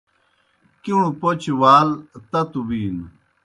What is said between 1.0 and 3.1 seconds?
پوْچوْ وال تتوْ بِینوْ۔